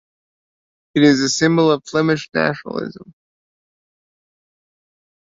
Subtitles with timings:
[0.95, 3.13] It is a symbol of Flemish nationalism.